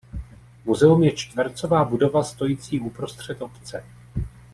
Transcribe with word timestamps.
Muzeum 0.65 1.03
je 1.03 1.11
čtvercová 1.11 1.83
budova 1.83 2.23
stojící 2.23 2.79
uprostřed 2.79 3.41
obce. 3.41 3.83